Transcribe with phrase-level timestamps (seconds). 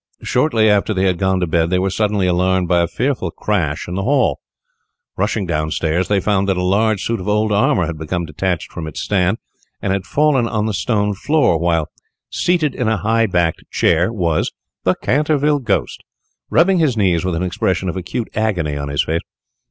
[0.23, 3.87] Shortly after they had gone to bed they were suddenly alarmed by a fearful crash
[3.87, 4.39] in the hall.
[5.15, 8.71] Rushing down stairs, they found that a large suit of old armour had become detached
[8.71, 9.37] from its stand,
[9.79, 11.87] and had fallen on the stone floor, while
[12.31, 14.51] seated in a high backed chair was
[14.85, 16.01] the Canterville ghost,
[16.49, 19.21] rubbing his knees with an expression of acute agony on his face.